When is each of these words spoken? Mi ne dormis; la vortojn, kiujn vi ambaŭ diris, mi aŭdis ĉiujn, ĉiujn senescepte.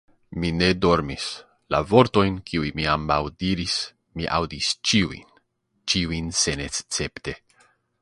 Mi 0.43 0.49
ne 0.59 0.69
dormis; 0.85 1.25
la 1.75 1.81
vortojn, 1.91 2.39
kiujn 2.49 2.79
vi 2.81 2.89
ambaŭ 2.95 3.19
diris, 3.45 3.77
mi 4.17 4.29
aŭdis 4.41 4.73
ĉiujn, 4.91 5.31
ĉiujn 5.93 6.37
senescepte. 6.43 7.41